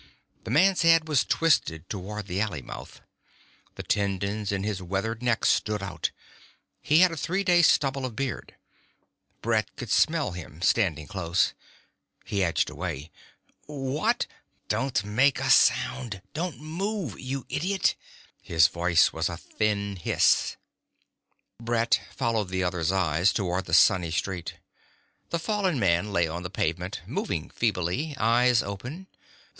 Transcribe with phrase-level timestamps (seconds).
[0.45, 3.01] The man's head was twisted toward the alley mouth.
[3.75, 6.09] The tendons in his weathered neck stood out.
[6.81, 8.55] He had a three day stubble of beard.
[9.43, 11.53] Brett could smell him, standing this close.
[12.25, 13.11] He edged away.
[13.67, 14.25] "What"
[14.69, 16.23] "Don't make a sound!
[16.33, 17.95] Don't move, you idiot!"
[18.41, 20.57] His voice was a thin hiss.
[21.61, 24.55] Brett followed the other's eyes toward the sunny street.
[25.29, 29.05] The fallen man lay on the pavement, moving feebly, eyes open.